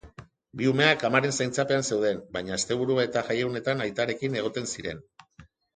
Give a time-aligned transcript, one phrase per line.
[0.61, 5.11] Bi umeak amaren zaintzapean zeuden, baina asteburu eta jaiegunetan aitarekin egoten ziren.